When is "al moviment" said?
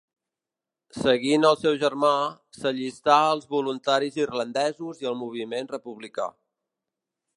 5.11-5.71